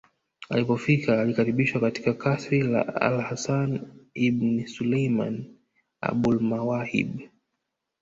Alipofika 0.49 1.21
alikaribishwa 1.21 1.81
katika 1.81 2.13
kasri 2.13 2.61
la 2.63 2.95
alHasan 3.01 3.87
ibn 4.13 4.65
Sulaiman 4.65 5.55
AbulMawahib 6.01 7.21